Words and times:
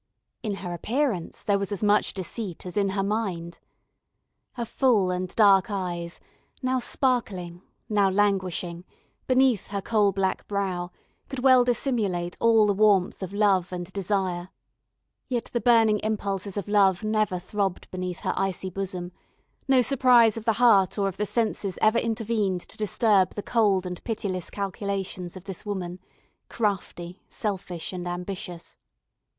In 0.41 0.55
her 0.55 0.73
appearance, 0.73 1.43
there 1.43 1.59
was 1.59 1.71
as 1.71 1.83
much 1.83 2.15
deceit 2.15 2.65
as 2.65 2.75
in 2.75 2.89
her 2.89 3.03
mind. 3.03 3.59
Her 4.53 4.65
full 4.65 5.11
and 5.11 5.27
dark 5.35 5.69
eyes, 5.69 6.19
now 6.63 6.79
sparkling, 6.79 7.61
now 7.87 8.09
languishing, 8.09 8.83
beneath 9.27 9.67
her 9.67 9.79
coal 9.79 10.11
black 10.11 10.47
brow, 10.47 10.89
could 11.29 11.37
well 11.37 11.63
dissimulate 11.63 12.35
all 12.39 12.65
the 12.65 12.73
warmth 12.73 13.21
of 13.21 13.31
love 13.31 13.71
and 13.71 13.93
desire. 13.93 14.49
Yet 15.29 15.51
the 15.53 15.61
burning 15.61 15.99
impulses 16.01 16.57
of 16.57 16.67
love 16.67 17.03
never 17.03 17.37
throbbed 17.37 17.87
beneath 17.91 18.21
her 18.21 18.33
icy 18.35 18.71
bosom; 18.71 19.11
no 19.67 19.83
surprise 19.83 20.35
of 20.35 20.45
the 20.45 20.53
heart 20.53 20.97
or 20.97 21.09
of 21.09 21.17
the 21.17 21.27
senses 21.27 21.77
ever 21.79 21.99
intervened 21.99 22.61
to 22.61 22.75
disturb 22.77 23.35
the 23.35 23.43
cold 23.43 23.85
and 23.85 24.03
pitiless 24.03 24.49
calculations 24.49 25.37
of 25.37 25.45
this 25.45 25.63
woman, 25.63 25.99
crafty, 26.49 27.21
selfish, 27.27 27.93
and 27.93 28.07
ambitious. 28.07 28.79